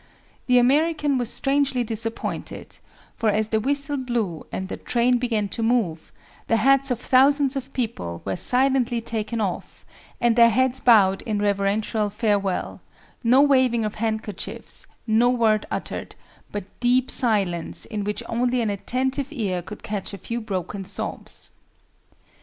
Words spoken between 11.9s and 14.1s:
farewell; no waving of